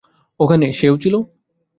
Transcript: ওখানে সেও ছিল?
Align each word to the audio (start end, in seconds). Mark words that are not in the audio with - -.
ওখানে 0.39 0.67
সেও 0.73 0.95
ছিল? 0.97 1.15